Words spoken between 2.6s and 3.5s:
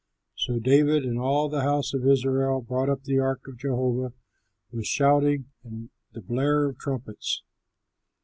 brought up the ark